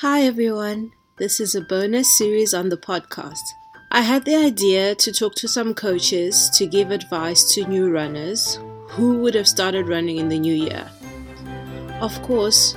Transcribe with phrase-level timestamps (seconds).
[0.00, 3.42] Hi everyone, this is a bonus series on the podcast.
[3.90, 8.58] I had the idea to talk to some coaches to give advice to new runners
[8.88, 10.90] who would have started running in the new year.
[12.00, 12.74] Of course,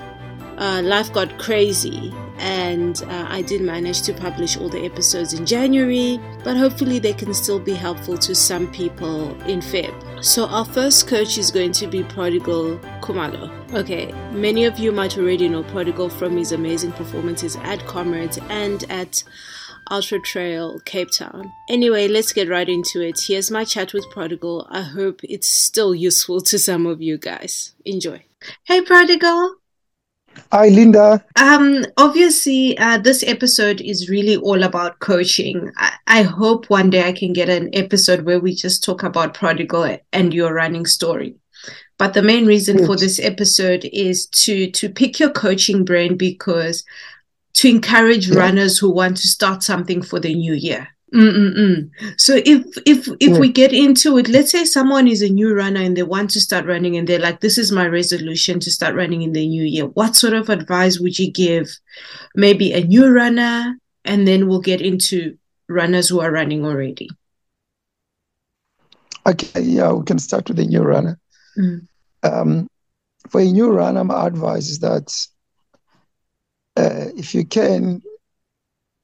[0.58, 5.46] uh, life got crazy and uh, I did manage to publish all the episodes in
[5.46, 9.94] January, but hopefully they can still be helpful to some people in Feb.
[10.22, 13.52] So, our first coach is going to be Prodigal Khumalo.
[13.74, 18.90] Okay, many of you might already know Prodigal from his amazing performances at Comrades and
[18.90, 19.26] at
[19.92, 21.52] Ultra Trail Cape Town.
[21.70, 23.20] Anyway, let's get right into it.
[23.20, 24.68] Here's my chat with Prodigal.
[24.70, 27.74] I hope it's still useful to some of you guys.
[27.84, 28.24] Enjoy.
[28.64, 29.56] Hey, Prodigal.
[30.54, 31.24] Hi, Linda.
[31.36, 35.72] Um, obviously, uh, this episode is really all about coaching.
[35.76, 39.34] I, I hope one day I can get an episode where we just talk about
[39.34, 41.36] Prodigal and your running story.
[41.98, 42.88] But the main reason yes.
[42.88, 46.84] for this episode is to to pick your coaching brain because
[47.54, 48.40] to encourage yeah.
[48.40, 50.88] runners who want to start something for the new year.
[51.14, 51.92] Mm-mm-mm.
[52.18, 53.38] So if if if yeah.
[53.38, 56.42] we get into it, let's say someone is a new runner and they want to
[56.42, 59.64] start running and they're like, "This is my resolution to start running in the new
[59.64, 61.68] year." What sort of advice would you give?
[62.36, 65.38] Maybe a new runner, and then we'll get into
[65.70, 67.10] runners who are running already.
[69.28, 71.20] Okay, yeah, we can start with a new runner.
[71.58, 71.88] Mm.
[72.24, 72.68] Um,
[73.30, 75.14] for a new runner, my advice is that
[76.76, 78.02] uh, if you can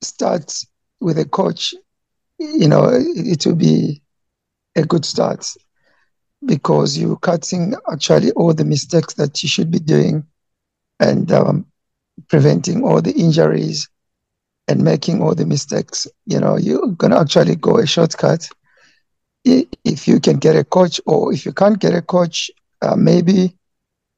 [0.02, 0.53] start
[1.00, 1.73] with a coach
[2.39, 4.02] you know, it, will be
[4.75, 5.45] a good start
[6.45, 10.25] because you're cutting actually all the mistakes that you should be doing
[11.02, 11.66] and um,
[12.30, 13.89] preventing all the injuries
[14.70, 16.08] and making all the mistakes.
[16.25, 18.47] You know, you're going to actually go a shortcut.
[19.45, 22.51] If you can get a coach, or if you can't get a coach,
[22.81, 23.55] uh, maybe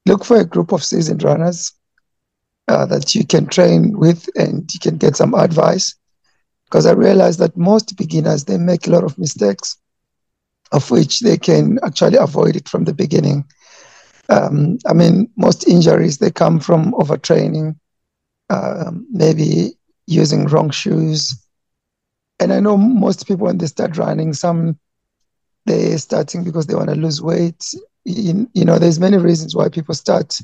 [0.06, 1.72] look for a group of seasoned runners
[2.68, 5.96] uh, that you can train with and you can get some advice
[6.66, 9.78] because I realize that most beginners they make a lot of mistakes,
[10.72, 13.44] of which they can actually avoid it from the beginning.
[14.30, 17.76] Um, I mean, most injuries they come from overtraining,
[18.50, 19.74] um, maybe
[20.08, 21.36] using wrong shoes,
[22.40, 24.80] and I know most people when they start running, some
[25.66, 27.74] they're starting because they want to lose weight.
[28.06, 30.40] You, you know, there's many reasons why people start,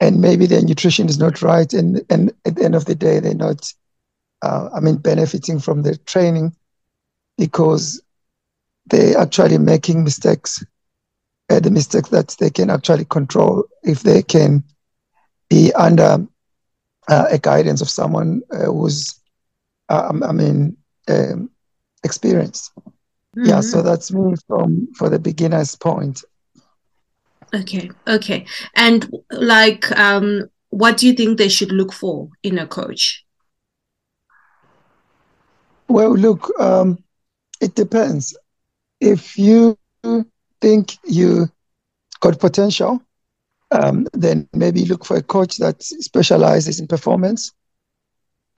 [0.00, 3.20] and maybe their nutrition is not right, and and at the end of the day,
[3.20, 3.72] they're not
[4.42, 6.54] uh, I mean, benefiting from the training
[7.38, 8.02] because
[8.86, 10.64] they're actually making mistakes,
[11.48, 14.64] uh, the mistakes that they can actually control if they can
[15.48, 16.26] be under
[17.08, 19.20] uh, a guidance of someone uh, who's,
[19.88, 20.76] uh, I mean,
[21.08, 21.50] um,
[22.04, 22.72] experienced.
[23.36, 23.48] Mm-hmm.
[23.48, 26.22] Yeah, so that's me from for the beginner's point.
[27.54, 32.66] Okay, okay, and like, um, what do you think they should look for in a
[32.66, 33.24] coach?
[35.88, 37.02] Well, look, um,
[37.60, 38.36] it depends.
[39.00, 39.76] If you
[40.60, 41.48] think you
[42.20, 43.02] got potential,
[43.70, 47.52] um, then maybe look for a coach that specializes in performance.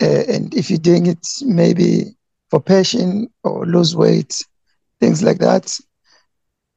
[0.02, 2.14] Uh, and if you're doing it maybe
[2.50, 4.44] for passion or lose weight,
[5.00, 5.76] things like that,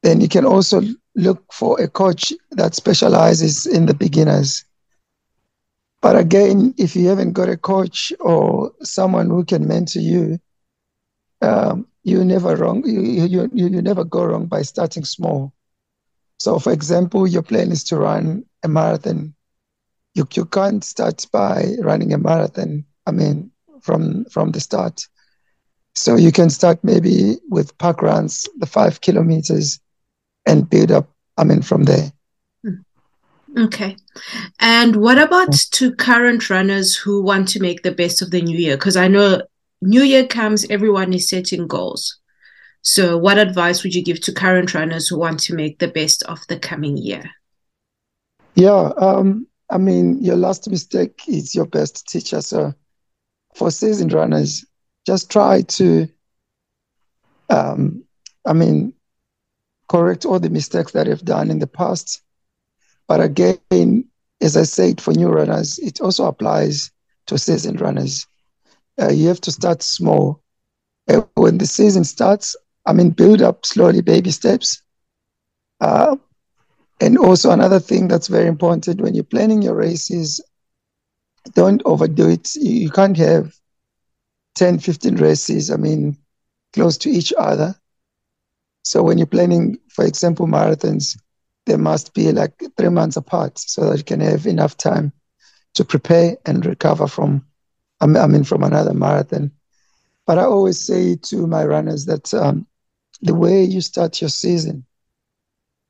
[0.02, 0.82] then you can also
[1.16, 4.64] look for a coach that specializes in the beginners.
[6.00, 10.38] But again, if you haven't got a coach or someone who can mentor you,
[11.42, 12.82] um, you never wrong.
[12.86, 15.52] You, you, you, you never go wrong by starting small.
[16.38, 19.34] So, for example, your plan is to run a marathon.
[20.14, 22.84] You, you can't start by running a marathon.
[23.06, 23.50] I mean,
[23.82, 25.06] from from the start.
[25.94, 29.80] So you can start maybe with park runs, the five kilometers,
[30.46, 31.10] and build up.
[31.36, 32.12] I mean, from there.
[32.64, 33.64] Hmm.
[33.64, 33.96] Okay.
[34.60, 38.58] And what about to current runners who want to make the best of the new
[38.58, 38.76] year?
[38.76, 39.42] Because I know
[39.80, 42.18] New Year comes, everyone is setting goals.
[42.82, 46.22] So, what advice would you give to current runners who want to make the best
[46.24, 47.30] of the coming year?
[48.54, 52.40] Yeah, um, I mean, your last mistake is your best teacher.
[52.40, 52.74] So,
[53.54, 54.64] for seasoned runners,
[55.08, 56.08] just try to,
[57.50, 58.04] um,
[58.46, 58.94] I mean,
[59.88, 62.22] correct all the mistakes that you've done in the past.
[63.08, 64.04] But again,
[64.40, 66.92] as I said, for new runners, it also applies
[67.26, 68.38] to seasoned runners
[69.00, 70.42] uh, you have to start small.
[71.08, 72.56] Uh, when the season starts,
[72.86, 74.82] I mean, build up slowly, baby steps.
[75.80, 76.16] Uh,
[77.00, 80.40] and also, another thing that's very important when you're planning your races,
[81.54, 82.54] don't overdo it.
[82.56, 83.54] You can't have
[84.58, 86.16] 10, 15 races, I mean,
[86.72, 87.74] close to each other.
[88.82, 91.16] So when you're planning, for example, marathons,
[91.66, 95.12] they must be like three months apart so that you can have enough time
[95.74, 97.44] to prepare and recover from
[98.00, 99.50] I mean, from another marathon.
[100.26, 102.66] But I always say to my runners that um,
[103.22, 104.84] the way you start your season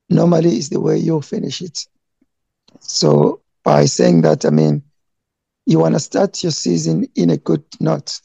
[0.09, 1.79] normally is the way you'll finish it.
[2.81, 4.83] So by saying that, I mean,
[5.67, 8.21] you want to start your season in a good note.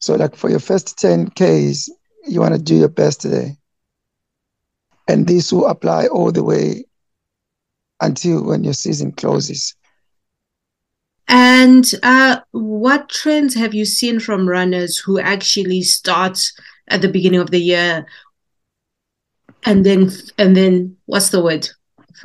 [0.00, 1.88] So, like for your first 10 Ks,
[2.26, 3.56] you want to do your best today.
[5.08, 6.84] And this will apply all the way
[8.00, 9.74] until when your season closes.
[11.28, 16.40] And uh, what trends have you seen from runners who actually start
[16.88, 18.06] at the beginning of the year
[19.64, 21.68] and then and then what's the word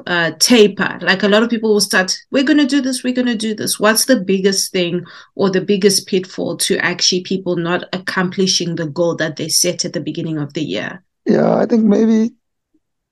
[0.07, 0.99] uh, taper.
[1.01, 3.35] Like a lot of people will start, we're going to do this, we're going to
[3.35, 3.79] do this.
[3.79, 5.03] What's the biggest thing
[5.35, 9.93] or the biggest pitfall to actually people not accomplishing the goal that they set at
[9.93, 11.03] the beginning of the year?
[11.25, 12.33] Yeah, I think maybe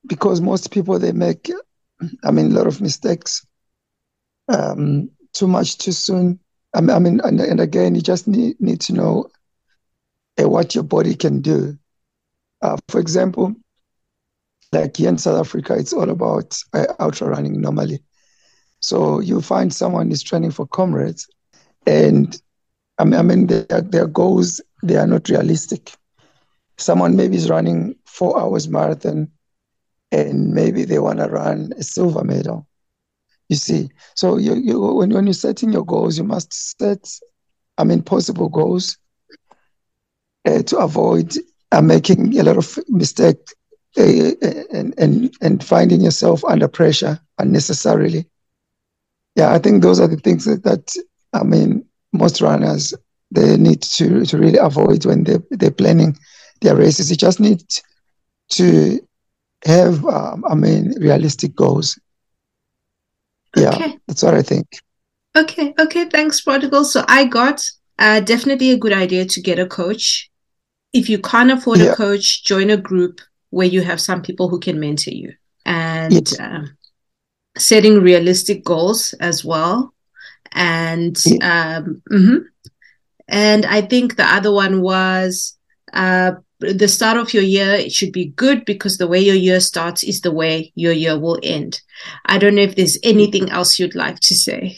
[0.08, 1.50] because most people they make,
[2.24, 3.46] I mean, a lot of mistakes,
[4.50, 6.40] um, too much too soon.
[6.76, 9.30] I mean, and, and again, you just need need to know
[10.42, 11.78] uh, what your body can do.
[12.62, 13.56] Uh, for example,
[14.74, 18.00] like here in South Africa, it's all about uh, ultra running normally.
[18.80, 21.28] So you find someone is training for comrades,
[21.88, 22.40] and
[22.98, 25.94] I mean, I mean their, their goals they are not realistic.
[26.78, 29.32] Someone maybe is running four hours marathon,
[30.12, 32.68] and maybe they want to run a silver medal.
[33.50, 37.10] You see, so you, you when when you're setting your goals, you must set,
[37.78, 38.98] I mean, possible goals
[40.46, 41.34] uh, to avoid
[41.72, 43.38] uh, making a lot of mistake
[43.96, 48.26] and, and, and finding yourself under pressure unnecessarily.
[49.36, 50.96] Yeah, I think those are the things that, that
[51.34, 52.94] I mean, most runners,
[53.32, 56.18] they need to, to really avoid when they, they're planning
[56.62, 57.10] their races.
[57.10, 57.64] You just need
[58.50, 59.00] to
[59.66, 62.00] have, um, I mean, realistic goals.
[63.56, 63.98] Yeah, okay.
[64.08, 64.68] that's what I think.
[65.36, 66.86] Okay, okay, thanks, Prodigal.
[66.86, 67.64] So I got
[67.98, 70.30] uh, definitely a good idea to get a coach.
[70.92, 71.94] If you can't afford yeah.
[71.94, 73.20] a coach, join a group
[73.54, 75.32] where you have some people who can mentor you
[75.66, 76.40] and yes.
[76.40, 76.66] uh,
[77.56, 79.94] setting realistic goals as well.
[80.52, 82.38] And um, mm-hmm.
[83.28, 85.56] and I think the other one was
[85.94, 89.60] uh, the start of your year it should be good because the way your year
[89.60, 91.82] starts is the way your year will end.
[92.26, 94.78] I don't know if there's anything else you'd like to say.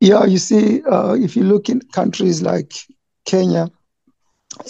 [0.00, 2.74] Yeah, you see, uh, if you look in countries like
[3.24, 3.70] Kenya,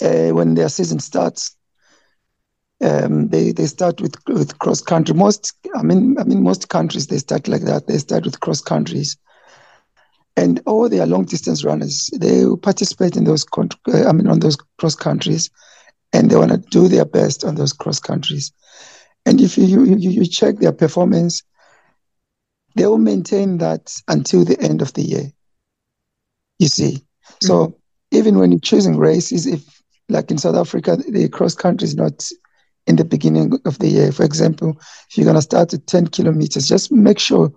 [0.01, 1.55] uh, when their season starts,
[2.83, 5.15] um, they they start with with cross country.
[5.15, 7.87] Most I mean I mean most countries they start like that.
[7.87, 9.17] They start with cross countries,
[10.35, 13.45] and all their long distance runners they participate in those
[13.87, 15.49] I mean on those cross countries,
[16.11, 18.51] and they want to do their best on those cross countries.
[19.25, 21.43] And if you you, you check their performance,
[22.75, 25.31] they will maintain that until the end of the year.
[26.59, 27.45] You see, mm-hmm.
[27.47, 27.77] so
[28.11, 32.29] even when you're choosing races, if like in South Africa, the cross country is not
[32.87, 34.11] in the beginning of the year.
[34.11, 34.77] For example,
[35.09, 37.51] if you're going to start at 10 kilometers, just make sure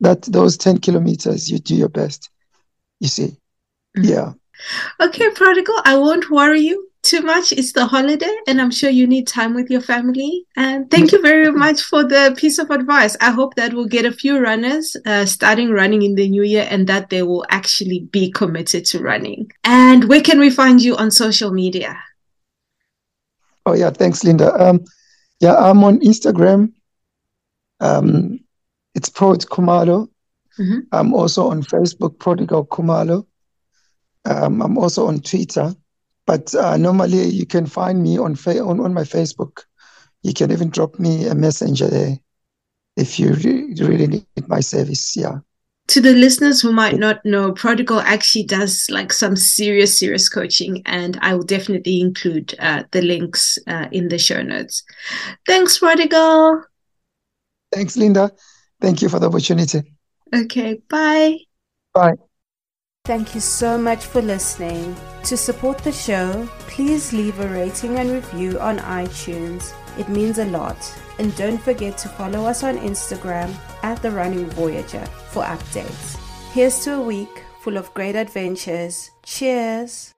[0.00, 2.30] that those 10 kilometers you do your best.
[3.00, 3.36] You see?
[3.96, 4.04] Mm-hmm.
[4.04, 4.32] Yeah.
[5.00, 7.52] Okay, Prodigal, I won't worry you too much.
[7.52, 10.46] It's the holiday, and I'm sure you need time with your family.
[10.56, 13.16] And thank you very much for the piece of advice.
[13.20, 16.66] I hope that we'll get a few runners uh, starting running in the new year
[16.68, 19.50] and that they will actually be committed to running.
[19.62, 21.96] And where can we find you on social media?
[23.66, 24.54] Oh yeah, thanks, Linda.
[24.54, 24.84] Um,
[25.40, 26.72] yeah, I'm on Instagram.
[27.80, 28.40] Um,
[28.94, 30.08] it's Prod Khumalo.
[30.58, 30.78] Mm-hmm.
[30.92, 33.26] I'm also on Facebook, Prodigal Khumalo.
[34.24, 35.74] Um, I'm also on Twitter,
[36.26, 39.64] but uh, normally you can find me on, fa- on on my Facebook.
[40.22, 42.18] You can even drop me a messenger there
[42.96, 45.16] if you re- really need my service.
[45.16, 45.40] Yeah
[45.88, 50.82] to the listeners who might not know, Prodigal actually does like some serious, serious coaching,
[50.86, 54.82] and I will definitely include uh, the links uh, in the show notes.
[55.46, 56.64] Thanks, Prodigal.
[57.72, 58.32] Thanks, Linda.
[58.80, 59.82] Thank you for the opportunity.
[60.34, 61.38] Okay, bye.
[61.94, 62.14] Bye.
[63.04, 64.96] Thank you so much for listening.
[65.24, 69.72] To support the show, please leave a rating and review on iTunes.
[69.98, 70.76] It means a lot.
[71.18, 76.16] And don't forget to follow us on Instagram at The Running Voyager for updates.
[76.52, 79.10] Here's to a week full of great adventures.
[79.22, 80.15] Cheers!